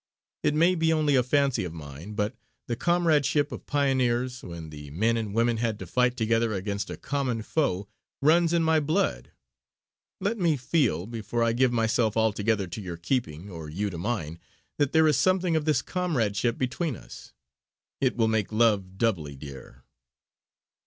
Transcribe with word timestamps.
It 0.41 0.55
may 0.55 0.73
be 0.73 0.91
only 0.91 1.13
a 1.15 1.21
fancy 1.21 1.63
of 1.63 1.73
mine, 1.75 2.13
but 2.13 2.35
the 2.65 2.75
comradeship 2.75 3.51
of 3.51 3.67
pioneers, 3.67 4.41
when 4.41 4.71
the 4.71 4.89
men 4.89 5.15
and 5.15 5.31
women 5.31 5.57
had 5.57 5.77
to 5.77 5.85
fight 5.85 6.17
together 6.17 6.53
against 6.53 6.89
a 6.89 6.97
common 6.97 7.43
foe, 7.43 7.87
runs 8.19 8.51
in 8.51 8.63
my 8.63 8.79
blood! 8.79 9.31
Let 10.19 10.39
me 10.39 10.57
feel, 10.57 11.05
before 11.05 11.43
I 11.43 11.53
give 11.53 11.71
myself 11.71 12.17
altogether 12.17 12.65
to 12.65 12.81
your 12.81 12.97
keeping, 12.97 13.51
or 13.51 13.69
you 13.69 13.91
to 13.91 13.97
mine, 13.99 14.39
that 14.79 14.91
there 14.91 15.07
is 15.07 15.17
something 15.17 15.55
of 15.55 15.65
this 15.65 15.83
comradeship 15.83 16.57
between 16.57 16.95
us; 16.95 17.33
it 17.99 18.15
will 18.17 18.27
make 18.27 18.51
love 18.51 18.97
doubly 18.97 19.35
dear!" 19.35 19.83